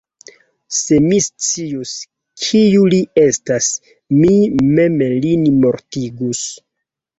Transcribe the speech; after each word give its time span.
Se 0.77 0.95
mi 1.07 1.19
scius, 1.25 1.91
kiu 2.45 2.89
li 2.95 3.03
estas, 3.25 3.69
mi 4.23 4.41
mem 4.81 4.99
lin 5.29 5.47
mortigus! 5.63 6.45